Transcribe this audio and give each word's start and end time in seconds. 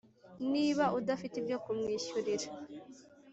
niba 0.53 0.85
udafite 0.99 1.35
ibyo 1.41 1.57
kumwishyurira, 1.63 2.47